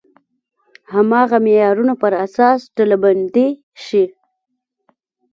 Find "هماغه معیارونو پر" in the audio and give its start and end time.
0.93-2.13